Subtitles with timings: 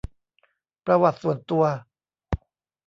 [0.85, 1.63] ประวัติส่วนตัว